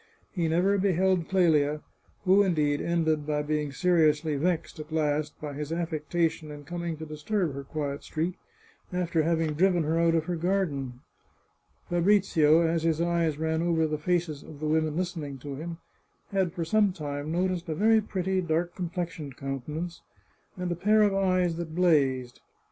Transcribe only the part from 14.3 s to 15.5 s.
of the women listening